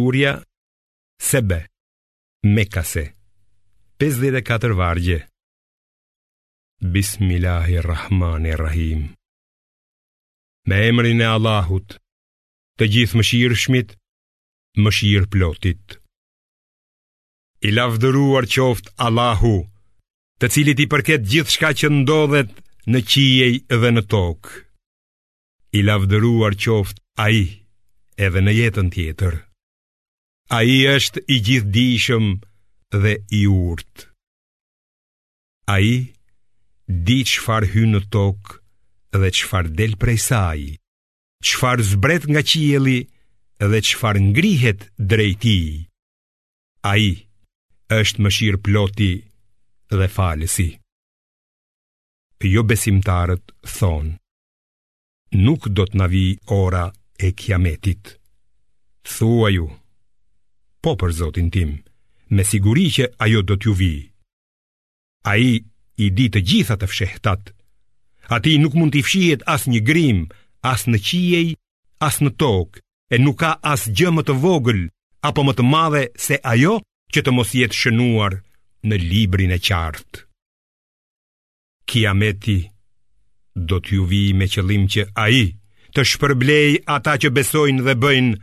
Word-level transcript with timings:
Surja 0.00 0.30
Sebe 1.22 1.58
Mekase 2.56 3.02
54 4.02 4.72
vargje 4.80 5.18
Bismillahirrahmanirrahim 6.94 9.00
Me 10.68 10.76
emrin 10.90 11.20
e 11.20 11.26
Allahut 11.36 11.88
Të 12.78 12.84
gjithë 12.96 13.16
mëshirë 13.20 13.60
shmit 13.62 13.88
Mëshirë 14.82 15.30
plotit 15.36 15.86
I 17.62 17.68
lavdëruar 17.78 18.44
qoftë 18.56 18.92
Allahu 19.06 19.54
Të 20.40 20.46
cilit 20.56 20.78
i 20.84 20.86
përket 20.96 21.22
gjithë 21.34 21.52
shka 21.54 21.70
që 21.80 21.88
ndodhet 22.00 22.52
Në 22.90 22.98
qijej 23.14 23.54
dhe 23.84 23.90
në 23.94 24.02
tokë 24.16 24.52
I 25.78 25.80
lavdëruar 25.86 26.52
qoftë 26.58 27.00
a 27.14 27.26
i 27.30 27.42
Edhe 28.26 28.40
në 28.42 28.52
jetën 28.62 28.90
tjetër 28.98 29.34
A 30.54 30.60
i 30.62 30.74
është 30.86 31.22
i 31.34 31.38
gjithdishëm 31.46 32.26
dhe 33.02 33.12
i 33.38 33.40
urt 33.52 34.04
A 35.74 35.80
i 35.82 35.94
di 37.08 37.16
qëfar 37.30 37.66
hynë 37.72 37.92
në 37.96 38.00
tokë 38.16 38.56
dhe 39.22 39.30
qëfar 39.38 39.70
del 39.80 39.96
prej 40.04 40.14
saj 40.28 40.60
Qëfar 41.48 41.82
zbret 41.90 42.26
nga 42.30 42.42
qieli 42.50 42.98
dhe 43.72 43.80
qëfar 43.88 44.20
ngrihet 44.28 44.86
drejti 45.10 45.56
A 46.92 46.96
i 47.08 47.12
është 48.00 48.22
më 48.22 48.34
shirë 48.38 48.62
ploti 48.68 49.12
dhe 49.98 50.08
falësi 50.18 50.68
Jo 52.54 52.62
besimtarët 52.70 53.56
thonë 53.78 54.18
Nuk 55.48 55.66
do 55.78 55.88
të 55.90 55.98
navi 56.04 56.26
ora 56.64 56.86
e 57.26 57.32
kiametit 57.42 58.18
Thua 59.14 59.48
ju 59.56 59.72
po 60.84 60.92
për 61.00 61.12
Zotin 61.18 61.48
tim, 61.54 61.70
me 62.36 62.44
siguri 62.44 62.84
që 62.92 63.06
ajo 63.24 63.40
do 63.48 63.56
t'ju 63.56 63.72
vi. 63.78 63.92
A 65.32 65.36
i 65.40 65.52
i 65.96 66.06
di 66.18 66.26
të 66.32 66.40
gjitha 66.50 66.74
të 66.78 66.88
fshehtat, 66.90 67.42
a 68.34 68.36
ti 68.44 68.52
nuk 68.60 68.76
mund 68.76 68.92
t'i 68.92 69.00
fshiet 69.06 69.46
as 69.54 69.64
një 69.70 69.80
grim, 69.88 70.18
as 70.72 70.84
në 70.90 70.98
qiej, 71.06 71.46
as 72.08 72.20
në 72.22 72.30
tok, 72.42 72.82
e 73.08 73.16
nuk 73.24 73.38
ka 73.40 73.52
as 73.72 73.86
gjë 73.96 74.12
më 74.16 74.22
të 74.28 74.34
vogël, 74.42 74.82
apo 75.28 75.44
më 75.46 75.52
të 75.56 75.64
madhe 75.72 76.04
se 76.26 76.36
ajo 76.52 76.74
që 77.14 77.20
të 77.22 77.34
mos 77.36 77.54
jetë 77.60 77.80
shënuar 77.80 78.38
në 78.88 78.96
librin 79.08 79.56
e 79.56 79.58
qartë. 79.66 80.24
Kiameti 81.88 82.60
Do 83.54 83.78
t'ju 83.78 84.02
vi 84.10 84.22
me 84.34 84.48
qëllim 84.50 84.88
që 84.92 85.02
a 85.22 85.28
i 85.30 85.44
të 85.94 86.02
shpërblej 86.10 86.70
ata 86.96 87.12
që 87.22 87.28
besojnë 87.36 87.84
dhe 87.86 87.94
bëjnë 88.02 88.34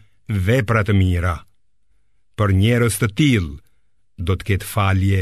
vepratë 0.48 0.94
mira 0.95 1.33
për 2.42 2.52
njerës 2.58 2.95
të 3.02 3.08
til 3.20 3.47
Do 4.28 4.34
të 4.38 4.45
ketë 4.50 4.66
falje 4.70 5.20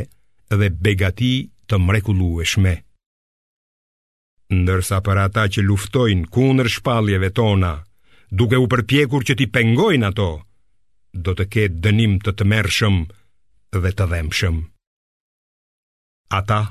dhe 0.60 0.68
begati 0.86 1.32
të 1.70 1.78
mrekulueshme 1.88 2.72
Ndërsa 4.56 5.00
për 5.08 5.20
ata 5.24 5.44
që 5.54 5.64
luftojnë 5.68 6.30
kunër 6.36 6.70
shpaljeve 6.76 7.30
tona 7.40 7.74
Duke 8.42 8.60
u 8.64 8.70
përpjekur 8.72 9.26
që 9.28 9.36
ti 9.40 9.48
pengojnë 9.58 10.08
ato 10.14 10.30
Do 11.26 11.34
të 11.40 11.46
ketë 11.56 11.82
dënim 11.88 12.14
të 12.26 12.34
të 12.40 12.48
mershëm 12.54 13.00
dhe 13.86 13.92
të 14.02 14.08
dhemshëm 14.14 14.62
Ata 16.40 16.62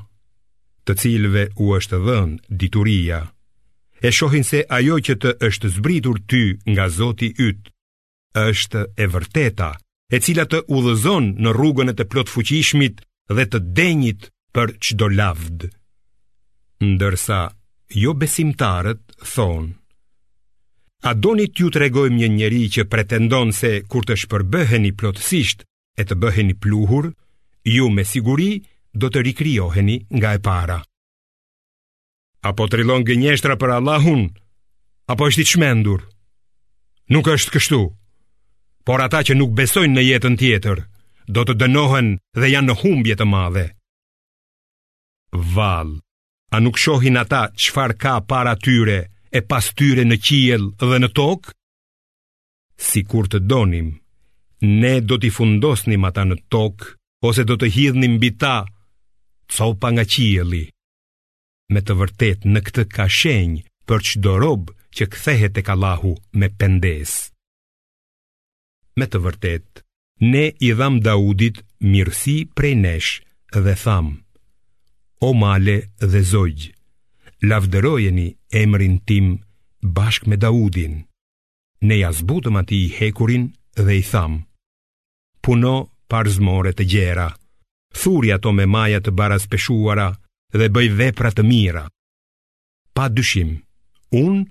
të 0.88 0.96
cilve 1.02 1.42
u 1.66 1.74
është 1.80 2.00
dhënë 2.06 2.56
dituria 2.62 3.20
E 4.08 4.14
shohin 4.20 4.44
se 4.52 4.62
ajo 4.78 4.96
që 5.06 5.18
të 5.26 5.34
është 5.50 5.72
zbritur 5.76 6.22
ty 6.32 6.42
nga 6.72 6.88
zoti 7.00 7.32
ytë 7.48 7.74
është 8.42 8.80
e 9.02 9.04
vërteta, 9.14 9.68
e 10.08 10.16
cila 10.24 10.46
të 10.48 10.62
udhëzon 10.72 11.26
në 11.44 11.50
rrugën 11.54 11.92
e 11.92 11.96
të 11.98 12.06
plot 12.08 12.30
fuqishmit 12.32 13.02
dhe 13.36 13.44
të 13.52 13.58
denjit 13.76 14.30
për 14.56 14.72
çdo 14.86 15.08
lavd. 15.18 15.66
Ndërsa 16.88 17.38
jo 18.02 18.14
besimtarët 18.22 19.02
thonë 19.34 19.74
A 21.08 21.12
doni 21.14 21.46
t'ju 21.52 21.68
tregojmë 21.76 22.16
një 22.24 22.28
njeri 22.36 22.62
që 22.74 22.84
pretendon 22.90 23.52
se 23.54 23.70
kur 23.90 24.02
të 24.08 24.16
shpërbëheni 24.22 24.94
plotësisht 24.98 25.60
e 25.94 26.02
të 26.04 26.16
bëheni 26.22 26.56
pluhur, 26.58 27.12
ju 27.62 27.86
me 27.94 28.02
siguri 28.02 28.64
do 28.98 29.06
të 29.10 29.22
rikrioheni 29.28 29.96
nga 30.18 30.32
e 30.34 30.40
para. 30.48 30.80
Apo 32.50 32.66
të 32.66 32.80
rilon 32.82 33.06
gënjeshtra 33.06 33.54
për 33.60 33.76
Allahun, 33.76 34.24
apo 35.12 35.28
është 35.30 35.44
i 35.44 35.48
qmendur? 35.52 36.00
Nuk 37.14 37.30
është 37.36 37.52
kështu 37.56 37.82
por 38.88 39.04
ata 39.04 39.20
që 39.26 39.34
nuk 39.36 39.50
besojnë 39.52 39.92
në 39.98 40.02
jetën 40.06 40.36
tjetër, 40.40 40.78
do 41.36 41.42
të 41.44 41.54
dënohen 41.60 42.06
dhe 42.40 42.48
janë 42.48 42.70
në 42.70 42.76
humbje 42.82 43.16
të 43.20 43.26
madhe. 43.28 43.64
Val, 45.56 45.90
a 46.48 46.56
nuk 46.64 46.80
shohin 46.80 47.20
ata 47.20 47.42
qfar 47.60 47.92
ka 48.02 48.14
para 48.30 48.54
tyre 48.64 48.98
e 49.28 49.40
pas 49.50 49.64
tyre 49.76 50.06
në 50.08 50.16
qiel 50.26 50.62
dhe 50.80 51.02
në 51.04 51.10
tokë? 51.20 51.52
Si 52.88 53.04
kur 53.10 53.28
të 53.28 53.42
donim, 53.52 53.90
ne 54.64 54.94
do 55.08 55.20
t'i 55.20 55.28
fundosnim 55.36 56.08
ata 56.08 56.24
në 56.24 56.40
tokë, 56.54 56.88
ose 57.28 57.44
do 57.48 57.58
të 57.60 57.68
hidhnim 57.76 58.14
bita, 58.22 58.54
co 59.52 59.66
pa 59.80 59.92
nga 59.92 60.04
qieli. 60.14 60.64
Me 61.74 61.80
të 61.84 61.92
vërtet 62.00 62.48
në 62.48 62.64
këtë 62.66 62.88
ka 62.96 63.04
shenjë 63.20 63.66
për 63.88 64.06
qdo 64.14 64.38
robë, 64.46 64.72
që 64.96 65.12
kthehet 65.12 65.52
tek 65.58 65.68
Allahu 65.76 66.16
me 66.40 66.48
pendesë 66.60 67.26
me 69.00 69.06
të 69.12 69.20
vërtet 69.26 69.82
Ne 70.34 70.44
i 70.68 70.72
dham 70.78 70.96
Daudit 71.06 71.60
mirësi 71.90 72.36
prej 72.58 72.74
nesh 72.84 73.10
dhe 73.66 73.74
tham 73.82 74.06
O 75.28 75.34
male 75.42 75.76
dhe 76.14 76.22
zogj 76.32 76.64
Lavderojeni 77.50 78.26
emrin 78.62 78.96
tim 79.10 79.26
bashk 79.96 80.26
me 80.30 80.36
Daudin 80.44 80.94
Ne 81.88 82.00
jazbutëm 82.02 82.58
ati 82.62 82.78
i 82.84 82.90
hekurin 82.98 83.44
dhe 83.86 83.94
i 84.02 84.04
tham 84.12 84.32
Puno 85.44 85.74
parzmore 86.12 86.74
të 86.78 86.84
gjera 86.94 87.28
thuri 88.00 88.30
ato 88.34 88.50
me 88.56 88.64
majat 88.74 89.04
të 89.06 89.12
baras 89.18 89.44
peshuara 89.50 90.08
Dhe 90.60 90.68
bëj 90.74 90.86
veprat 91.00 91.34
të 91.38 91.42
mira 91.50 91.82
Pa 92.96 93.04
dyshim 93.16 93.50
Unë 94.20 94.46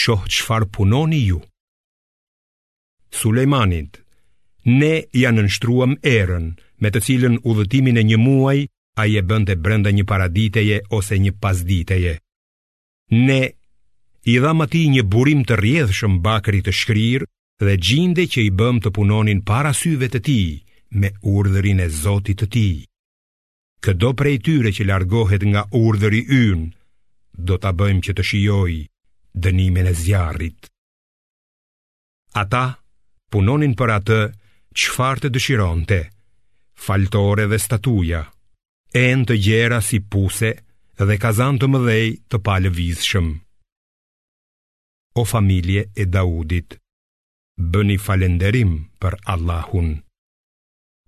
shohë 0.00 0.28
qfar 0.34 0.64
punoni 0.74 1.18
ju 1.30 1.38
Sulejmanit. 3.12 4.00
Ne 4.80 4.94
janë 5.12 5.42
nështruam 5.46 5.92
erën, 6.06 6.48
me 6.82 6.88
të 6.90 7.02
cilën 7.06 7.36
u 7.44 7.54
dhëtimin 7.58 8.00
e 8.00 8.04
një 8.08 8.18
muaj, 8.18 8.58
a 9.00 9.06
je 9.08 9.20
bënde 9.24 9.54
brenda 9.64 9.90
një 9.92 10.04
paraditeje 10.10 10.80
ose 10.96 11.18
një 11.20 11.32
pasditeje. 11.40 12.16
Ne 13.18 13.42
i 14.24 14.34
dham 14.42 14.60
ati 14.64 14.82
një 14.94 15.02
burim 15.12 15.42
të 15.48 15.56
rjedhëshëm 15.58 16.18
bakri 16.24 16.60
të 16.64 16.72
shkrirë 16.80 17.28
dhe 17.66 17.76
gjinde 17.86 18.26
që 18.32 18.44
i 18.48 18.50
bëm 18.60 18.78
të 18.84 18.92
punonin 18.96 19.40
para 19.50 19.72
syve 19.78 20.08
të 20.12 20.20
ti 20.28 20.38
me 21.00 21.10
urdhërin 21.32 21.80
e 21.86 21.88
zotit 22.02 22.38
të 22.42 22.46
ti. 22.54 22.66
Këdo 23.82 24.12
prej 24.20 24.36
tyre 24.46 24.70
që 24.76 24.86
largohet 24.92 25.42
nga 25.50 25.64
urdhëri 25.74 26.22
ynë, 26.44 26.66
do 27.48 27.56
të 27.58 27.72
bëjmë 27.80 28.04
që 28.06 28.12
të 28.18 28.26
shioj 28.30 28.74
dënimin 29.44 29.88
e 29.90 29.94
zjarit. 30.04 30.60
Ata 32.44 32.66
punonin 33.32 33.72
për 33.80 33.92
atë 33.98 34.16
qëfar 34.76 35.20
të 35.24 35.28
dëshironte, 35.32 35.98
faltore 36.84 37.46
dhe 37.50 37.58
statuja, 37.64 38.20
e 39.00 39.04
në 39.16 39.24
të 39.30 39.38
gjera 39.46 39.78
si 39.86 40.02
puse 40.12 40.50
dhe 41.08 41.16
kazan 41.22 41.56
të 41.58 41.70
mëdhej 41.72 42.08
të 42.30 42.42
palë 42.48 42.70
vizshëm. 42.76 43.28
O 45.20 45.24
familje 45.32 45.86
e 45.96 46.04
Daudit, 46.12 46.76
bëni 47.72 47.96
falenderim 48.00 48.74
për 49.00 49.16
Allahun. 49.34 49.90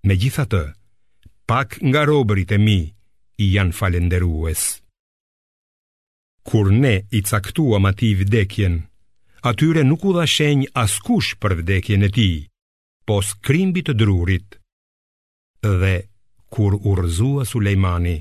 Me 0.05 0.17
gjitha 0.21 0.45
të, 0.49 0.63
pak 1.49 1.77
nga 1.89 2.03
robërit 2.09 2.51
e 2.57 2.59
mi 2.61 2.79
i 3.43 3.45
janë 3.55 3.77
falenderues. 3.79 4.63
Kur 6.45 6.69
ne 6.73 6.95
i 7.17 7.23
caktuam 7.25 7.87
ati 7.89 8.11
vdekjen, 8.21 8.81
atyre 9.49 9.81
nuk 9.89 10.01
u 10.07 10.11
dha 10.15 10.25
shenj 10.35 10.61
as 10.83 10.93
kush 11.05 11.31
për 11.41 11.53
vdekjen 11.59 12.05
e 12.07 12.09
ti, 12.17 12.29
pos 13.07 13.27
krimbit 13.45 13.85
të 13.89 13.93
drurit. 13.99 14.57
Dhe, 15.81 15.95
kur 16.53 16.71
u 16.89 16.95
rëzua 16.97 17.45
Sulejmani, 17.49 18.17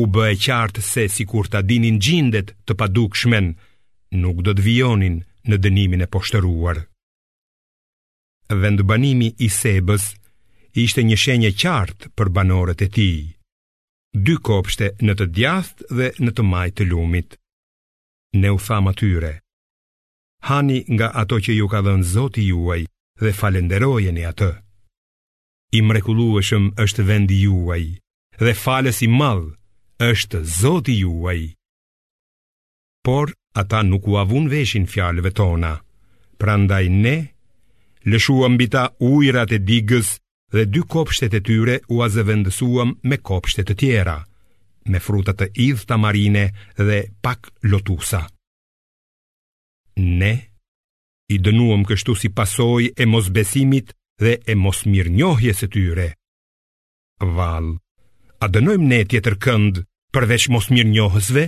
u 0.00 0.04
bë 0.12 0.24
e 0.34 0.36
qartë 0.44 0.82
se 0.92 1.04
si 1.14 1.24
kur 1.30 1.50
ta 1.50 1.60
dinin 1.70 1.98
gjindet 2.04 2.54
të 2.66 2.72
paduk 2.78 3.18
shmen, 3.18 3.48
nuk 4.22 4.38
do 4.46 4.52
të 4.54 4.64
vionin 4.66 5.16
në 5.48 5.56
dënimin 5.64 6.04
e 6.06 6.10
poshtëruar. 6.14 6.78
Dhe 8.60 8.70
i 9.46 9.48
sebës, 9.60 10.04
ishte 10.84 11.00
një 11.08 11.16
shenjë 11.24 11.50
qartë 11.62 12.12
për 12.16 12.28
banorët 12.36 12.80
e 12.86 12.88
ti, 12.96 13.10
dy 14.24 14.34
kopshte 14.48 14.86
në 15.06 15.12
të 15.18 15.26
djathë 15.36 15.80
dhe 15.96 16.08
në 16.24 16.30
të 16.34 16.42
majtë 16.52 16.76
të 16.78 16.84
lumit. 16.90 17.30
Ne 18.40 18.48
u 18.56 18.58
tha 18.66 18.76
atyre, 18.90 18.98
tyre, 19.30 19.32
hani 20.54 20.78
nga 20.96 21.08
ato 21.22 21.36
që 21.44 21.52
ju 21.58 21.66
ka 21.72 21.80
dhënë 21.86 22.08
Zoti 22.14 22.42
juaj 22.50 22.82
dhe 23.22 23.30
falenderojeni 23.40 24.24
atë. 24.30 24.50
I 25.78 25.80
mrekullueshëm 25.88 26.64
është 26.84 27.02
vendi 27.10 27.36
juaj 27.46 27.84
dhe 28.44 28.52
falës 28.64 28.98
i 29.06 29.08
madh 29.20 29.44
është 30.12 30.38
Zoti 30.60 30.96
juaj. 31.04 31.40
Por 33.06 33.26
ata 33.60 33.80
nuk 33.90 34.04
u 34.10 34.16
avun 34.22 34.44
veshin 34.52 34.88
fjalëve 34.92 35.30
tona. 35.38 35.72
Prandaj 36.40 36.86
ne 37.04 37.16
lëshuam 38.10 38.52
mbi 38.56 38.66
ta 38.74 38.84
ujrat 39.10 39.50
e 39.56 39.62
digës 39.70 40.08
dhe 40.54 40.62
dy 40.72 40.80
kopshtet 40.92 41.32
e 41.38 41.44
tyre 41.46 41.76
u 41.94 42.02
azëvendësuam 42.06 42.90
me 43.08 43.16
kopshtet 43.28 43.66
të 43.70 43.74
tjera, 43.80 44.18
me 44.90 44.98
frutat 45.06 45.36
të 45.40 45.46
idhë 45.68 45.86
tamarine 45.90 46.44
marine 46.50 46.86
dhe 46.90 46.98
pak 47.24 47.40
lotusa 47.70 48.22
ne 50.00 50.34
i 51.32 51.38
dënuam 51.46 51.84
kështu 51.86 52.14
si 52.20 52.28
pasoj 52.34 52.88
e 52.96 53.04
mos 53.06 53.28
besimit 53.36 53.92
dhe 54.22 54.34
e 54.52 54.54
mos 54.64 54.78
mirë 54.90 55.12
njohje 55.18 55.52
se 55.60 55.66
tyre. 55.74 56.08
Val, 57.36 57.66
a 58.42 58.46
dënojmë 58.48 58.86
ne 58.90 59.00
tjetër 59.10 59.36
kënd 59.44 59.82
përveç 60.14 60.48
mos 60.54 60.70
mirë 60.74 60.92
njohësve? 60.96 61.44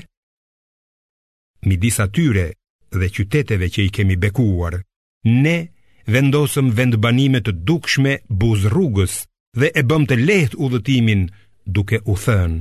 Mi 1.67 1.77
disa 1.83 2.07
tyre 2.17 2.47
dhe 2.93 3.09
qyteteve 3.15 3.67
që 3.75 3.81
i 3.89 3.91
kemi 3.97 4.17
bekuar, 4.23 4.77
ne 5.27 5.57
vendosëm 6.13 6.73
vendbanime 6.79 7.41
të 7.43 7.53
dukshme 7.69 8.17
buz 8.43 8.65
rrugës 8.73 9.15
dhe 9.61 9.69
e 9.79 9.83
bëm 9.89 10.05
të 10.09 10.17
lehtë 10.27 10.61
udhëtimin 10.65 11.27
duke 11.77 12.03
u 12.13 12.17
thënë. 12.25 12.61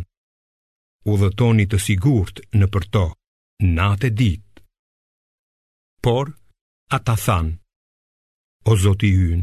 Udhëtoni 1.14 1.66
të 1.70 1.78
sigurt 1.86 2.42
në 2.60 2.68
përto, 2.74 3.08
natë 3.78 4.10
e 4.12 4.16
ditë. 4.22 4.51
Por, 6.06 6.26
ata 6.98 7.16
than 7.26 7.48
O 8.72 8.76
zoti 8.84 9.12
yn, 9.34 9.42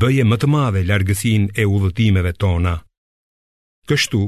bëje 0.00 0.24
më 0.26 0.36
të 0.42 0.48
madhe 0.50 0.80
largësin 0.88 1.44
e 1.62 1.66
udhëtimeve 1.74 2.32
tona 2.42 2.72
Kështu, 3.88 4.22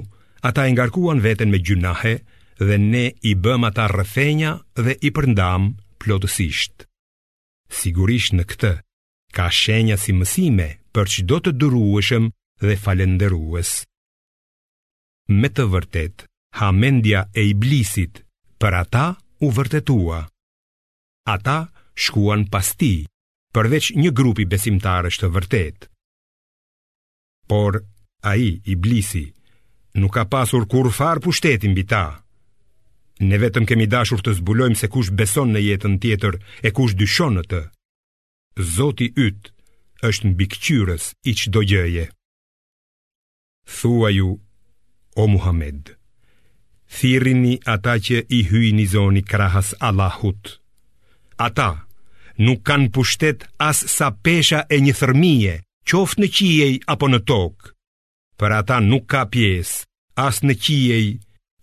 ata 0.49 0.69
e 0.69 0.70
ngarkuan 0.76 1.19
veten 1.26 1.50
me 1.50 1.58
gjunahe 1.67 2.12
Dhe 2.69 2.76
ne 2.79 3.05
i 3.31 3.32
bëm 3.43 3.67
ata 3.69 3.88
rëfenja 3.91 4.52
dhe 4.85 4.94
i 5.02 5.11
përndam 5.17 5.67
plotësisht 6.00 6.87
Sigurisht 7.81 8.37
në 8.38 8.44
këtë, 8.52 8.73
ka 9.37 9.50
shenja 9.62 9.99
si 10.02 10.14
mësime 10.20 10.69
për 10.94 11.06
që 11.14 11.26
do 11.31 11.38
të 11.43 11.50
dërueshëm 11.62 12.25
dhe 12.67 12.79
falenderues 12.85 13.70
Me 15.41 15.49
të 15.50 15.64
vërtet, 15.75 16.17
hamendja 16.62 17.26
e 17.43 17.49
iblisit 17.55 18.23
për 18.62 18.73
ata 18.87 19.06
u 19.44 19.49
vërtetua 19.58 20.29
Ata 21.28 21.69
shkuan 21.94 22.46
pas 22.49 22.72
ti, 22.76 23.05
përveç 23.52 23.93
një 24.00 24.11
grupi 24.17 24.44
besimtarësh 24.49 25.19
të 25.20 25.28
vërtet. 25.34 25.78
Por 27.50 27.81
ai 28.25 28.61
Iblisi 28.64 29.25
nuk 30.00 30.14
ka 30.14 30.25
pasur 30.32 30.64
kur 30.70 30.88
farë 30.93 31.20
pushteti 31.25 31.69
mbi 31.69 31.84
ta. 31.90 32.22
Ne 33.20 33.37
vetëm 33.43 33.67
kemi 33.69 33.87
dashur 33.93 34.22
të 34.22 34.32
zbulojmë 34.38 34.78
se 34.81 34.88
kush 34.94 35.11
beson 35.19 35.52
në 35.52 35.61
jetën 35.64 35.99
tjetër 36.00 36.38
e 36.62 36.70
kush 36.76 36.94
dyshon 36.96 37.37
në 37.37 37.43
të. 37.50 37.61
Zoti 38.76 39.11
yt 39.26 39.50
është 40.08 40.26
mbi 40.31 40.46
bikqyres 40.46 41.11
i 41.31 41.34
çdo 41.38 41.61
gjëje. 41.69 42.06
Thuaju 43.66 44.31
O 45.16 45.26
Muhammed, 45.28 45.96
thirrini 46.99 47.58
ata 47.75 47.99
që 48.06 48.25
i 48.31 48.40
hyjnë 48.50 48.87
në 49.16 49.23
krahas 49.31 49.75
Allahut. 49.88 50.56
Ata 51.40 51.72
nuk 52.44 52.60
kanë 52.69 52.90
pushtet 52.92 53.46
as 53.64 53.78
sa 53.96 54.12
pesha 54.12 54.58
e 54.75 54.81
një 54.84 54.92
thërmije, 55.00 55.54
qoftë 55.88 56.20
në 56.20 56.28
qiej 56.37 56.75
apo 56.92 57.08
në 57.08 57.20
tokë. 57.31 57.72
Për 58.40 58.50
ata 58.60 58.76
nuk 58.84 59.06
ka 59.12 59.22
pjesë, 59.32 59.78
as 60.26 60.42
në 60.44 60.54
qiej, 60.64 61.06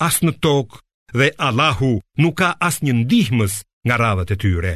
as 0.07 0.17
në 0.25 0.33
tokë, 0.45 0.81
dhe 1.17 1.27
Allahu 1.47 1.91
nuk 2.23 2.37
ka 2.41 2.49
as 2.67 2.79
një 2.85 2.95
ndihmës 3.03 3.59
nga 3.87 3.95
radhët 4.01 4.33
e 4.35 4.39
tyre. 4.43 4.73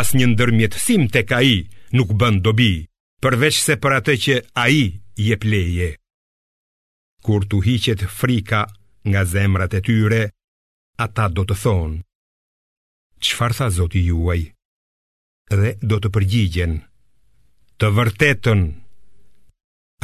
As 0.00 0.10
një 0.18 0.32
ndërmjetësim 0.34 1.06
të 1.14 1.22
ka 1.30 1.38
i 1.42 1.54
nuk 1.96 2.10
bënd 2.20 2.42
dobi, 2.46 2.72
përveç 3.22 3.62
se 3.68 3.78
për 3.82 3.92
atë 4.00 4.14
që 4.24 4.34
a 4.54 4.66
i 4.80 4.98
je 5.28 5.36
pleje. 5.44 5.90
Kur 7.24 7.46
tu 7.50 7.58
hiqet 7.66 8.02
frika 8.18 8.64
nga 9.08 9.22
zemrat 9.34 9.74
e 9.74 9.80
tyre, 9.86 10.22
ata 11.06 11.26
do 11.32 11.42
të 11.48 11.56
thonë, 11.62 11.98
Qfar 13.18 13.52
tha 13.56 13.66
zoti 13.76 14.00
juaj 14.06 14.42
Dhe 15.60 15.74
do 15.90 15.96
të 16.02 16.10
përgjigjen 16.16 16.74
Të 17.80 17.90
vërtetën 17.96 18.60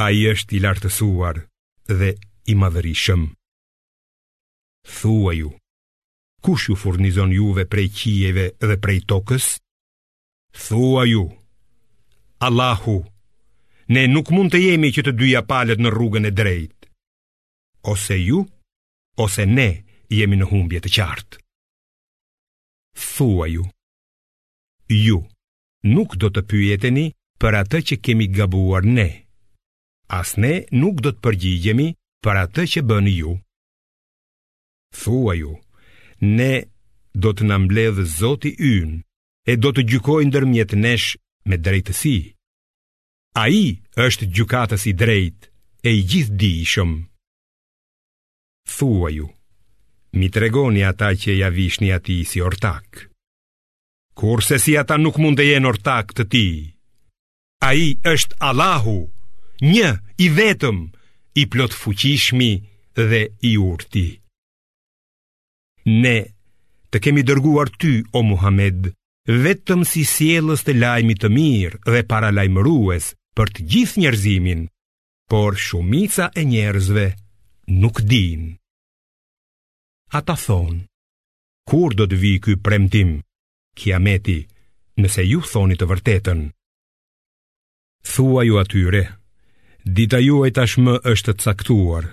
A 0.05 0.09
i 0.17 0.25
është 0.33 0.57
i 0.57 0.61
lartësuar 0.65 1.39
Dhe 2.01 2.09
i 2.51 2.55
madhërishëm 2.63 3.23
Thua 4.97 5.33
ju 5.37 5.53
Kush 6.45 6.67
ju 6.69 6.75
furnizon 6.81 7.31
juve 7.33 7.63
prej 7.73 7.87
qijeve 7.99 8.45
dhe 8.67 8.75
prej 8.83 8.99
tokës 9.11 9.47
Thua 10.67 11.07
ju 11.09 11.23
Allahu 12.49 12.97
Ne 13.95 14.03
nuk 14.11 14.33
mund 14.35 14.51
të 14.51 14.59
jemi 14.65 14.91
që 14.97 15.05
të 15.07 15.15
dyja 15.23 15.45
palet 15.53 15.79
në 15.79 15.95
rrugën 15.95 16.27
e 16.29 16.35
drejt 16.41 16.91
Ose 17.95 18.19
ju 18.27 18.43
Ose 19.25 19.47
ne 19.55 19.69
jemi 20.19 20.41
në 20.43 20.51
humbje 20.51 20.83
të 20.83 20.93
qartë 20.99 21.44
thua 22.95 23.45
ju. 23.47 23.63
Ju, 24.87 25.23
nuk 25.83 26.15
do 26.21 26.29
të 26.31 26.41
pyjeteni 26.49 27.05
për 27.41 27.59
atë 27.61 27.79
që 27.87 27.95
kemi 28.05 28.27
gabuar 28.37 28.85
ne. 28.87 29.25
As 30.07 30.35
ne 30.39 30.63
nuk 30.71 31.01
do 31.03 31.11
të 31.15 31.21
përgjigjemi 31.25 31.87
për 32.25 32.35
atë 32.43 32.63
që 32.73 32.81
bënë 32.91 33.13
ju. 33.19 33.31
Thua 34.95 35.33
ju, 35.35 35.55
ne 36.21 36.53
do 37.13 37.33
të 37.33 37.49
nëmbledhë 37.49 38.05
zoti 38.19 38.53
ynë 38.55 39.01
e 39.51 39.57
do 39.61 39.73
të 39.73 39.85
gjykojnë 39.93 40.33
dërmjet 40.35 40.77
nesh 40.85 41.15
me 41.49 41.57
drejtësi. 41.59 42.17
A 43.41 43.49
i 43.51 43.65
është 44.05 44.29
gjukatës 44.35 44.85
i 44.87 44.93
drejtë 45.01 45.49
e 45.83 45.91
i 45.91 46.01
gjithdi 46.09 46.51
i 46.63 46.67
Thua 48.65 49.09
ju, 49.13 49.27
mi 50.19 50.29
tregoni 50.33 50.81
ata 50.91 51.09
që 51.21 51.31
ja 51.39 51.49
vishni 51.51 51.91
ati 51.91 52.21
si 52.29 52.39
ortak. 52.41 53.07
Kurse 54.15 54.57
si 54.63 54.75
ata 54.79 54.95
nuk 54.99 55.17
mund 55.19 55.37
të 55.39 55.45
jenë 55.51 55.67
ortak 55.71 56.13
të 56.15 56.23
ti. 56.31 56.45
A 57.67 57.73
i 57.83 57.89
është 58.07 58.37
Allahu, 58.47 58.97
një 59.73 59.89
i 60.25 60.29
vetëm, 60.37 60.77
i 61.39 61.43
plot 61.51 61.73
fuqishmi 61.81 62.51
dhe 62.95 63.21
i 63.43 63.51
urti. 63.59 64.07
Ne 65.99 66.17
të 66.91 66.97
kemi 67.03 67.25
dërguar 67.27 67.69
ty, 67.81 67.93
o 68.15 68.23
Muhammed, 68.23 68.93
vetëm 69.43 69.83
si 69.91 70.05
sielës 70.07 70.63
të 70.63 70.77
lajmi 70.79 71.15
të 71.19 71.27
mirë 71.35 71.79
dhe 71.91 72.05
para 72.09 72.31
lajmërues 72.31 73.11
për 73.35 73.51
të 73.51 73.67
gjithë 73.73 74.01
njerëzimin, 74.05 74.63
por 75.29 75.59
shumica 75.67 76.31
e 76.39 76.47
njerëzve 76.47 77.07
nuk 77.83 77.99
dinë. 78.11 78.55
Ata 80.15 80.31
thonë, 80.39 80.77
kur 81.67 81.91
do 81.99 82.05
të 82.07 82.17
vi 82.21 82.29
ky 82.43 82.53
premtim, 82.65 83.09
kiameti, 83.75 84.37
nëse 85.01 85.23
ju 85.27 85.41
thoni 85.51 85.75
të 85.75 85.87
vërtetën? 85.91 86.43
Thua 88.11 88.45
ju 88.47 88.55
atyre, 88.61 89.01
dita 89.95 90.21
ju 90.23 90.37
e 90.47 90.51
tashmë 90.55 90.93
është 91.11 91.33
të 91.35 91.45
caktuar, 91.49 92.07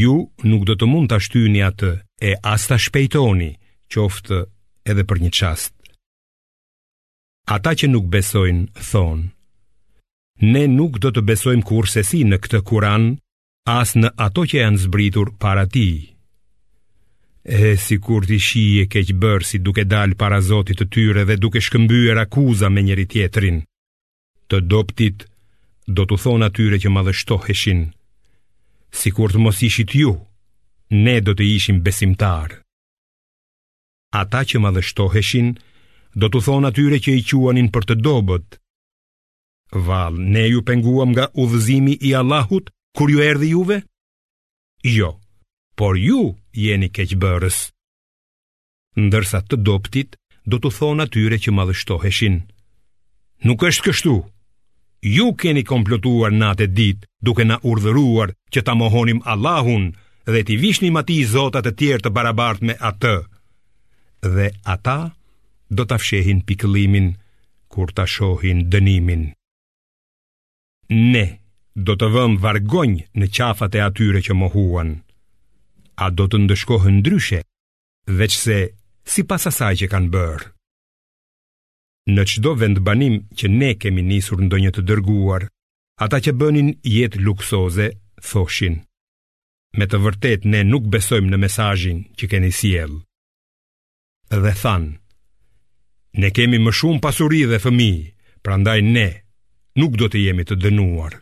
ju 0.00 0.14
nuk 0.50 0.68
do 0.68 0.76
të 0.78 0.86
mund 0.92 1.10
të 1.10 1.18
ashtyni 1.18 1.64
atë 1.70 1.90
e 2.30 2.36
asta 2.52 2.78
shpejtoni, 2.78 3.50
qoftë 3.90 4.38
edhe 4.92 5.08
për 5.10 5.22
një 5.24 5.32
qast. 5.40 5.74
Ata 7.56 7.74
që 7.74 7.90
nuk 7.90 8.06
besojnë, 8.14 8.68
thonë, 8.92 9.26
ne 10.52 10.62
nuk 10.78 11.02
do 11.02 11.10
të 11.10 11.26
besojmë 11.32 11.66
kur 11.66 11.90
se 11.90 12.06
si 12.06 12.22
në 12.22 12.38
këtë 12.44 12.62
kuran, 12.70 13.16
as 13.66 13.98
në 13.98 14.14
ato 14.30 14.46
që 14.46 14.62
janë 14.62 14.84
zbritur 14.86 15.34
para 15.42 15.66
ti, 15.66 15.88
E 17.44 17.76
si 17.76 17.96
kur 17.98 18.22
t'i 18.26 18.38
shi 18.38 18.64
e 18.82 18.86
bërë 19.20 19.44
si 19.50 19.58
duke 19.66 19.82
dalë 19.90 20.14
para 20.22 20.38
zotit 20.46 20.78
të 20.78 20.86
tyre 20.94 21.22
dhe 21.26 21.36
duke 21.42 21.60
shkëmbyer 21.66 22.18
akuza 22.22 22.68
me 22.70 22.80
njeri 22.86 23.06
tjetrin 23.10 23.58
Të 24.48 24.56
doptit 24.70 25.26
do 25.96 26.06
t'u 26.06 26.16
thonë 26.22 26.46
atyre 26.48 26.78
që 26.82 26.88
madhështoheshin 26.94 27.82
Si 28.98 29.10
kur 29.16 29.32
t'mos 29.34 29.58
ishit 29.66 29.90
ju, 30.00 30.12
ne 31.02 31.18
do 31.26 31.34
t'i 31.34 31.48
ishim 31.58 31.82
besimtar 31.82 32.48
Ata 34.22 34.46
që 34.48 34.62
madhështoheshin 34.62 35.48
do 36.14 36.26
t'u 36.30 36.40
thonë 36.46 36.68
atyre 36.70 36.98
që 37.02 37.10
i 37.18 37.22
quanin 37.26 37.72
për 37.74 37.82
të 37.88 37.94
dobët 38.06 38.60
Val, 39.88 40.14
ne 40.34 40.46
ju 40.46 40.62
penguam 40.62 41.10
nga 41.10 41.26
udhëzimi 41.42 41.98
i 42.06 42.14
Allahut 42.22 42.70
kur 42.94 43.10
ju 43.10 43.18
erdi 43.26 43.50
juve? 43.56 43.82
Jo 44.84 44.92
Jo 44.98 45.10
por 45.82 45.96
ju 46.08 46.20
jeni 46.66 46.86
keqëbërës. 46.96 47.56
Ndërsa 49.02 49.38
të 49.48 49.56
doptit, 49.66 50.10
do 50.50 50.56
të 50.62 50.70
thonë 50.76 51.04
atyre 51.08 51.36
që 51.42 51.50
madhështoheshin. 51.58 52.36
Nuk 53.48 53.64
është 53.66 53.84
kështu. 53.88 54.12
Ju 55.16 55.26
keni 55.42 55.64
komplotuar 55.72 56.30
natë 56.38 56.68
e 56.68 56.72
ditë 56.78 57.08
duke 57.26 57.44
na 57.50 57.56
urdhëruar 57.70 58.30
që 58.52 58.60
ta 58.64 58.72
mohonim 58.78 59.24
Allahun 59.34 59.84
dhe 60.32 60.44
t'i 60.46 60.56
vishnim 60.62 61.02
i 61.18 61.20
zotat 61.34 61.66
e 61.70 61.76
tjerë 61.78 62.04
të 62.04 62.14
barabart 62.16 62.60
me 62.66 62.74
atë. 62.90 63.16
Dhe 64.34 64.46
ata 64.74 64.98
do 65.76 65.82
ta 65.88 65.96
fshehin 65.98 66.40
pikëllimin 66.48 67.08
kur 67.72 67.88
ta 67.96 68.04
shohin 68.14 68.60
dënimin. 68.72 69.22
Ne 71.12 71.26
do 71.86 71.92
të 71.98 72.06
vëmë 72.14 72.40
vargonjë 72.44 73.04
në 73.18 73.26
qafat 73.36 73.72
e 73.78 73.82
atyre 73.90 74.20
që 74.26 74.34
mohuan 74.44 74.90
a 76.02 76.10
do 76.16 76.24
të 76.28 76.38
ndëshkohën 76.44 76.96
ndryshe, 77.00 77.40
veç 78.18 78.32
se 78.44 78.56
si 79.12 79.22
pas 79.30 79.44
asaj 79.50 79.74
që 79.80 79.86
kanë 79.92 80.10
bërë. 80.14 80.48
Në 82.14 82.22
qdo 82.30 82.52
vend 82.58 82.78
banim 82.86 83.16
që 83.38 83.46
ne 83.52 83.70
kemi 83.82 84.02
nisur 84.10 84.40
ndonjë 84.42 84.64
një 84.66 84.72
të 84.74 84.82
dërguar, 84.88 85.44
ata 86.04 86.18
që 86.24 86.32
bënin 86.40 86.70
jetë 86.96 87.22
luksoze, 87.26 87.86
thoshin. 88.28 88.76
Me 89.78 89.84
të 89.88 90.00
vërtet 90.04 90.42
ne 90.52 90.60
nuk 90.66 90.88
besojmë 90.92 91.30
në 91.32 91.38
mesajin 91.44 92.00
që 92.18 92.24
keni 92.32 92.50
siel. 92.58 92.94
Dhe 94.42 94.52
thanë, 94.62 94.92
ne 96.20 96.28
kemi 96.36 96.58
më 96.60 96.72
shumë 96.78 97.02
pasuri 97.04 97.44
dhe 97.50 97.62
fëmi, 97.64 97.92
pra 98.44 98.58
ndaj 98.60 98.80
ne 98.92 99.08
nuk 99.80 99.92
do 100.00 100.10
të 100.10 100.26
jemi 100.26 100.44
të 100.44 100.58
dënuar. 100.64 101.14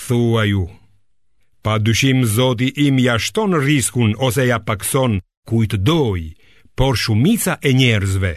Thua 0.00 0.42
ju, 0.48 0.64
Pa 1.62 1.78
dyshim 1.78 2.24
Zoti 2.26 2.66
im 2.86 2.96
ja 2.98 3.14
shton 3.22 3.54
rriskun 3.62 4.10
ose 4.26 4.42
ja 4.50 4.58
pakson 4.68 5.12
kujt 5.48 5.74
doj, 5.88 6.22
por 6.78 6.92
shumica 7.02 7.54
e 7.62 7.70
njerëzve 7.78 8.32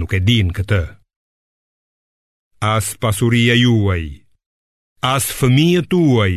nuk 0.00 0.10
e 0.16 0.20
din 0.28 0.48
këtë. 0.56 0.82
As 2.74 2.86
pasuria 3.02 3.56
juaj, 3.64 4.04
as 5.12 5.24
fëmijët 5.38 5.86
tuaj 5.92 6.34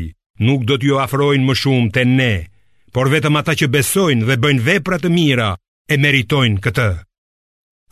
nuk 0.47 0.61
do 0.67 0.75
t'ju 0.81 0.97
afrojnë 1.05 1.45
më 1.47 1.55
shumë 1.61 1.91
te 1.95 2.03
ne, 2.07 2.35
por 2.95 3.11
vetëm 3.13 3.37
ata 3.39 3.53
që 3.59 3.69
besojnë 3.75 4.25
dhe 4.27 4.39
bëjnë 4.43 4.65
vepra 4.67 4.97
të 5.01 5.11
mira 5.15 5.49
e 5.87 5.95
meritojnë 6.01 6.59
këtë. 6.63 6.89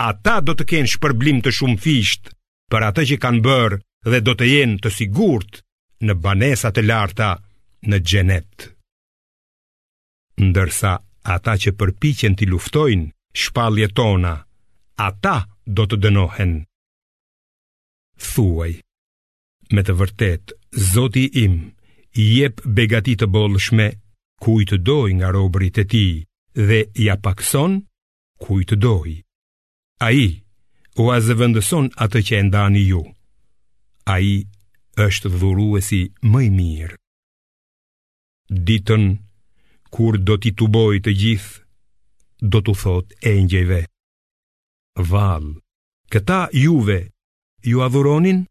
Ata 0.09 0.35
do 0.45 0.53
të 0.57 0.67
kenë 0.71 0.91
shpërblim 0.93 1.39
të 1.45 1.53
shumë 1.57 1.81
fisht 1.85 2.33
për 2.71 2.89
ata 2.89 3.05
që 3.09 3.21
kanë 3.23 3.43
bërë 3.47 3.79
dhe 4.11 4.19
do 4.25 4.33
të 4.35 4.45
jenë 4.53 4.81
të 4.83 4.89
sigurt 4.97 5.61
në 6.07 6.17
banesa 6.23 6.71
të 6.73 6.81
larta 6.89 7.33
të 7.39 7.47
Në 7.87 7.99
gjenet 8.11 8.65
Ndërsa 10.41 10.89
ata 11.31 11.53
që 11.63 11.71
përpicjen 11.79 12.35
t'i 12.35 12.47
luftojnë 12.49 13.07
Shpalje 13.39 13.87
tona 13.95 14.33
Ata 15.05 15.37
do 15.63 15.85
të 15.87 15.99
dënohen 16.03 16.53
Thuaj 18.19 18.71
Me 19.71 19.83
të 19.87 19.95
vërtet 20.01 20.51
Zoti 20.91 21.23
im 21.45 21.55
Jep 22.19 22.59
begatit 22.81 23.23
të 23.23 23.29
bolshme 23.37 23.87
Kuj 24.43 24.67
të 24.73 24.81
doj 24.87 25.11
nga 25.21 25.31
robrit 25.35 25.79
e 25.83 25.87
ti 25.91 26.03
Dhe 26.67 26.81
ja 27.05 27.15
pakson 27.23 27.79
Kuj 28.43 28.61
të 28.67 28.75
doj 28.83 29.15
A 30.07 30.11
i 30.11 30.27
O 30.99 31.07
a 31.15 31.21
zëvëndëson 31.23 31.93
atë 32.05 32.25
që 32.27 32.39
e 32.43 32.45
ndani 32.49 32.83
ju 32.89 33.05
A 34.15 34.19
i 34.19 34.35
është 35.05 35.31
dhuruesi 35.39 36.07
mëj 36.33 36.49
mirë 36.59 36.99
ditën 38.49 39.03
kur 39.93 40.15
do 40.25 40.35
t'i 40.41 40.51
tuboj 40.57 40.99
të 41.05 41.11
gjithë, 41.21 41.53
do 42.51 42.59
t'u 42.65 42.73
thot 42.81 43.13
e 43.29 43.33
njëve. 43.45 43.81
Val, 45.11 45.45
këta 46.11 46.41
juve, 46.53 46.99
ju 47.65 47.81
adhuronin? 47.85 48.43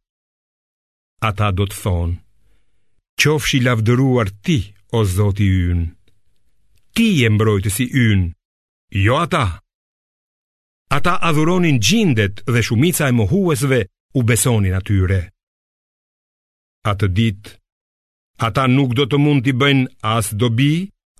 Ata 1.29 1.49
do 1.57 1.67
të 1.67 1.77
thonë, 1.83 2.17
qofsh 3.21 3.57
i 3.59 3.63
lavdëruar 3.67 4.29
ti, 4.45 4.59
o 4.97 5.03
zoti 5.05 5.47
yn, 5.71 5.83
ti 6.95 7.09
e 7.27 7.71
si 7.77 7.87
yn, 8.09 8.23
jo 9.05 9.17
ata. 9.19 9.61
Ata 10.91 11.15
adhuronin 11.29 11.79
gjindet 11.81 12.43
dhe 12.53 12.63
shumica 12.63 13.09
e 13.09 13.13
mohuesve 13.13 13.81
u 14.19 14.23
besonin 14.23 14.75
atyre. 14.75 15.31
Atë 16.91 17.07
ditë, 17.17 17.58
Ata 18.39 18.67
nuk 18.71 18.95
do 18.95 19.05
të 19.11 19.19
mund 19.19 19.43
t'i 19.43 19.53
bëjnë 19.61 19.89
as 20.07 20.29
dobi, 20.41 20.71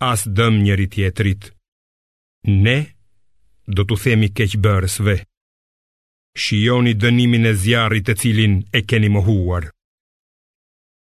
as 0.09 0.23
dëm 0.39 0.61
njëri 0.63 0.87
tjetrit. 0.93 1.49
Ne, 2.65 2.77
do 3.75 3.83
t'u 3.85 3.97
themi 4.03 4.29
keqëbërsve. 4.39 5.15
Shioni 6.43 6.93
dënimin 7.03 7.49
e 7.51 7.55
zjarit 7.63 8.07
e 8.13 8.15
cilin 8.21 8.55
e 8.79 8.85
keni 8.89 9.09
më 9.15 9.21
huar. 9.27 9.65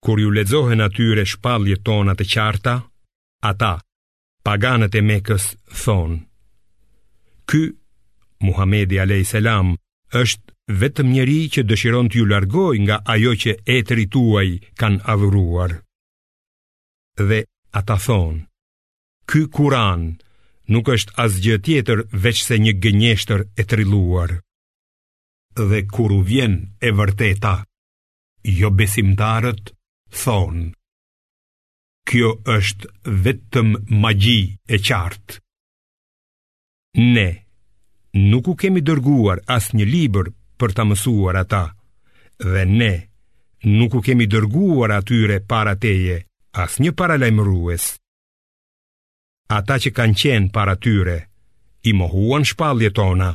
Kur 0.04 0.16
ju 0.22 0.30
lezohe 0.36 0.74
atyre 0.86 1.24
shpalje 1.32 1.76
tona 1.86 2.12
të 2.16 2.24
qarta, 2.32 2.74
ata, 3.50 3.72
paganët 4.46 4.96
e 4.96 5.02
mekës, 5.10 5.44
thonë. 5.82 6.16
Ky, 7.48 7.62
Muhamedi 8.46 8.96
a.s. 9.04 9.32
është 10.22 10.48
vetëm 10.80 11.08
njëri 11.12 11.38
që 11.52 11.60
dëshiron 11.68 12.06
t'ju 12.08 12.24
largoj 12.32 12.76
nga 12.88 12.96
ajo 13.14 13.32
që 13.42 13.52
etri 13.76 14.04
tuaj 14.14 14.48
kanë 14.80 15.00
avuruar 15.12 15.70
dhe 17.18 17.44
ata 17.70 17.96
thonë, 18.04 18.46
Ky 19.30 19.46
kuran 19.54 20.18
nuk 20.74 20.88
është 20.94 21.14
asgjë 21.22 21.56
tjetër 21.64 21.98
veç 22.22 22.38
se 22.46 22.56
një 22.58 22.72
gënjeshtër 22.82 23.40
e 23.60 23.66
triluar. 23.70 24.30
Dhe 25.68 25.80
kur 25.94 26.10
u 26.16 26.20
vjen 26.26 26.54
e 26.86 26.90
vërteta, 26.98 27.54
jo 28.58 28.70
besimtarët 28.70 29.72
thonë, 30.24 30.72
Kjo 32.08 32.30
është 32.56 32.88
vetëm 33.24 33.68
magji 34.02 34.40
e 34.66 34.76
qartë. 34.86 35.34
Ne, 37.14 37.28
nuk 38.30 38.48
u 38.50 38.54
kemi 38.58 38.80
dërguar 38.82 39.38
as 39.56 39.70
një 39.76 39.86
liber 39.86 40.26
për 40.58 40.70
ta 40.74 40.82
mësuar 40.90 41.36
ata, 41.42 41.64
dhe 42.50 42.64
ne, 42.78 42.92
nuk 43.78 43.94
u 43.94 44.00
kemi 44.06 44.26
dërguar 44.26 44.90
atyre 44.98 45.38
para 45.50 45.76
teje, 45.82 46.16
as 46.50 46.78
një 46.82 46.90
paralajmërues. 46.98 47.84
Ata 49.54 49.76
që 49.82 49.90
kanë 49.94 50.16
qenë 50.20 50.50
para 50.54 50.74
tyre, 50.78 51.18
i 51.86 51.92
mohuan 51.96 52.44
shpalje 52.46 52.90
tona. 52.94 53.30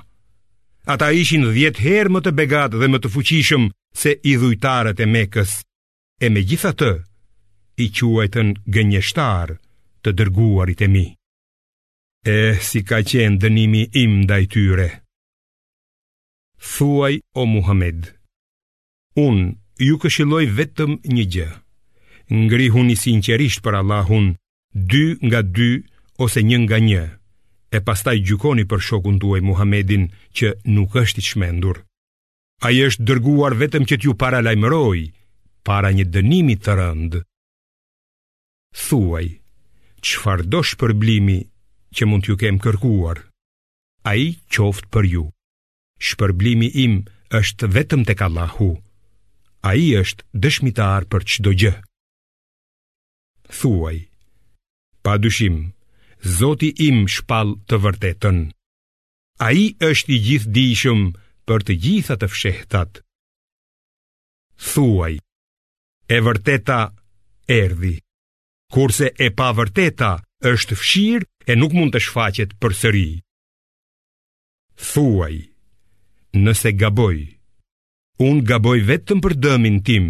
Ata 0.91 1.10
ishin 1.17 1.48
dhjetë 1.50 1.81
herë 1.84 2.13
më 2.13 2.19
të 2.25 2.31
begat 2.38 2.75
dhe 2.77 2.88
më 2.91 3.00
të 3.03 3.10
fuqishëm 3.13 3.63
se 3.98 4.15
i 4.29 4.36
dhujtarët 4.39 5.00
e 5.00 5.07
mekës, 5.15 5.53
e 6.22 6.27
me 6.29 6.43
gjitha 6.43 6.72
të, 6.77 6.91
i 7.86 7.89
quajtën 7.91 8.53
gënjeshtar 8.74 9.55
të 10.03 10.10
dërguarit 10.19 10.81
e 10.86 10.89
mi. 10.91 11.05
E, 12.25 12.38
eh, 12.51 12.55
si 12.67 12.79
ka 12.88 13.00
qenë 13.10 13.39
dënimi 13.41 13.84
im 14.03 14.22
ndaj 14.24 14.43
tyre. 14.53 14.89
Thuaj, 16.74 17.13
o 17.39 17.43
Muhammed, 17.45 18.13
unë 19.17 19.55
ju 19.86 19.95
këshiloj 20.01 20.45
vetëm 20.57 20.91
një 21.15 21.25
gjë 21.34 21.50
ngrihun 22.32 22.89
i 22.91 22.96
sinqerisht 22.98 23.62
për 23.65 23.77
Allahun, 23.82 24.36
dy 24.74 25.15
nga 25.25 25.41
dy 25.46 25.84
ose 26.17 26.41
një 26.41 26.58
nga 26.65 26.79
një, 26.82 27.03
e 27.75 27.79
pastaj 27.86 28.17
gjukoni 28.25 28.65
për 28.65 28.82
shokun 28.88 29.20
tuaj 29.22 29.41
Muhammedin 29.46 30.10
që 30.38 30.55
nuk 30.65 30.96
është 31.03 31.22
i 31.22 31.25
shmendur. 31.27 31.77
A 32.65 32.72
i 32.72 32.82
është 32.88 33.05
dërguar 33.08 33.53
vetëm 33.62 33.84
që 33.86 33.98
t'ju 34.00 34.13
para 34.17 34.39
lajmëroj, 34.46 35.00
para 35.67 35.91
një 35.91 36.05
dënimi 36.13 36.55
të 36.63 36.74
rëndë. 36.79 37.20
Thuaj, 38.86 39.25
qëfar 40.01 40.41
do 40.51 40.62
shpërblimi 40.63 41.39
që 41.96 42.03
mund 42.10 42.24
t'ju 42.24 42.36
kem 42.41 42.58
kërkuar? 42.63 43.20
A 44.10 44.15
i 44.17 44.27
qoftë 44.51 44.89
për 44.94 45.05
ju. 45.13 45.25
Shpërblimi 46.00 46.67
im 46.86 47.03
është 47.34 47.70
vetëm 47.75 48.01
të 48.08 48.13
Allahu, 48.24 48.82
A 49.70 49.74
i 49.75 49.98
është 49.98 50.22
dëshmitar 50.46 51.01
për 51.12 51.22
qdo 51.25 51.50
gjë 51.58 51.72
thuaj 53.49 54.07
Pa 55.03 55.17
dyshim, 55.17 55.71
Zoti 56.39 56.69
im 56.87 57.05
shpal 57.15 57.53
të 57.69 57.75
vërtetën 57.83 58.37
A 59.47 59.51
i 59.53 59.65
është 59.89 60.11
i 60.15 60.19
gjithë 60.27 60.51
dishëm 60.55 61.01
për 61.47 61.59
të 61.67 61.73
gjithat 61.85 62.19
të 62.23 62.27
fshehtat 62.33 63.01
Thuaj 64.73 65.13
E 66.15 66.17
vërteta 66.27 66.79
erdi 67.51 67.95
Kurse 68.73 69.11
e 69.25 69.29
pa 69.37 69.51
vërteta 69.57 70.11
është 70.51 70.73
fshirë 70.81 71.27
e 71.45 71.53
nuk 71.59 71.73
mund 71.77 71.93
të 71.93 72.01
shfaqet 72.07 72.57
për 72.61 72.73
sëri 72.81 73.07
Thuaj 74.93 75.35
Nëse 76.45 76.69
gaboj 76.81 77.17
Unë 78.29 78.45
gaboj 78.49 78.77
vetëm 78.89 79.19
për 79.23 79.33
dëmin 79.45 79.79
tim 79.87 80.07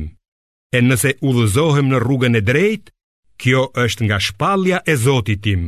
E 0.76 0.82
nëse 0.84 1.16
u 1.26 1.32
dhëzohem 1.38 1.90
në 1.90 2.00
rrugën 2.04 2.38
e 2.40 2.46
drejtë 2.46 2.95
kjo 3.42 3.64
është 3.84 4.06
nga 4.08 4.18
shpalja 4.26 4.78
e 4.88 4.94
Zotit 5.04 5.42
tim. 5.46 5.64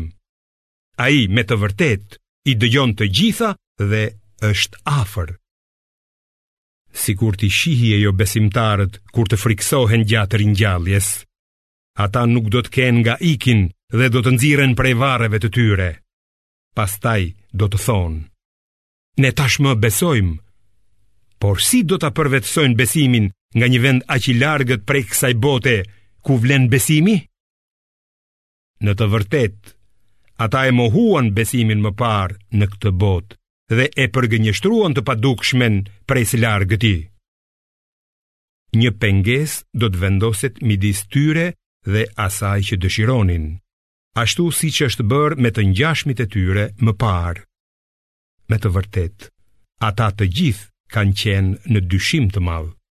A 0.98 1.06
i 1.10 1.22
me 1.36 1.44
të 1.48 1.56
vërtet 1.62 2.06
i 2.50 2.54
dëjon 2.62 2.92
të 2.98 3.06
gjitha 3.18 3.50
dhe 3.90 4.04
është 4.52 4.78
afer. 5.02 5.30
Si 7.02 7.14
kur 7.20 7.34
t'i 7.38 7.50
shihje 7.60 7.98
jo 8.02 8.12
besimtarët 8.22 8.94
kur 9.14 9.28
të 9.30 9.38
friksohen 9.44 10.08
gjatë 10.10 10.40
rinjalljes, 10.42 11.10
ata 12.04 12.24
nuk 12.26 12.48
do 12.54 12.60
të 12.64 12.74
kenë 12.76 13.00
nga 13.04 13.16
ikin 13.34 13.68
dhe 13.98 14.08
do 14.14 14.20
të 14.24 14.32
nxiren 14.36 14.74
prej 14.80 14.96
vareve 15.02 15.38
të 15.42 15.50
tyre. 15.56 15.92
Pastaj 16.78 17.22
do 17.60 17.66
të 17.70 17.78
thonë, 17.86 18.22
ne 19.26 19.30
tashmë 19.38 19.72
besojmë, 19.84 20.36
por 21.42 21.58
si 21.62 21.82
do 21.90 21.98
t'a 22.02 22.10
përvetsojnë 22.18 22.78
besimin 22.80 23.26
nga 23.58 23.66
një 23.70 23.80
vend 23.84 24.02
aq 24.14 24.24
i 24.32 24.38
largët 24.42 24.86
prej 24.90 25.04
kësaj 25.10 25.34
bote 25.42 25.76
ku 26.26 26.38
vlen 26.42 26.66
besimi? 26.74 27.16
Në 28.86 28.94
të 28.94 29.06
vërtet, 29.10 29.58
ata 30.46 30.66
e 30.70 30.72
mohuan 30.78 31.32
besimin 31.34 31.80
më 31.82 31.92
parë 31.98 32.36
në 32.62 32.68
këtë 32.74 32.92
botë 33.02 33.38
dhe 33.78 33.88
e 33.90 34.06
përgënjështruan 34.16 34.94
të 34.96 35.02
padukshmen 35.08 35.80
prej 36.10 36.26
së 36.30 36.42
largë 36.44 36.70
gëti. 36.76 36.96
Një 38.78 38.92
penges 39.02 39.58
do 39.74 39.90
të 39.90 40.02
vendoset 40.04 40.62
midis 40.62 41.02
tyre 41.16 41.48
dhe 41.90 42.04
asaj 42.28 42.60
që 42.70 42.80
dëshironin, 42.84 43.50
ashtu 44.24 44.46
si 44.60 44.70
që 44.78 44.92
është 44.92 45.08
bërë 45.12 45.40
me 45.42 45.52
të 45.56 45.66
njashmit 45.74 46.22
e 46.26 46.30
tyre 46.36 46.68
më 46.86 46.94
parë. 47.04 47.44
Me 48.52 48.58
të 48.62 48.72
vërtet, 48.78 49.30
ata 49.90 50.12
të 50.14 50.30
gjithë 50.38 50.70
kanë 50.96 51.20
qenë 51.24 51.58
në 51.74 51.88
dyshim 51.96 52.30
të 52.36 52.46
madhë. 52.52 52.77